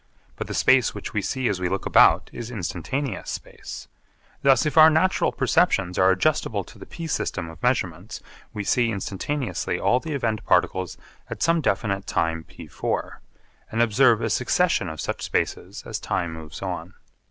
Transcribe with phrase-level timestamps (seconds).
[0.35, 3.87] But the space which we see as we look about is instantaneous space.
[4.41, 8.19] Thus if our natural perceptions are adjustable to the p system of measurements
[8.51, 10.97] we see instantaneously all the event particles
[11.29, 13.17] at some definite time p₄,
[13.71, 16.95] and observe a succession of such spaces as time moves on.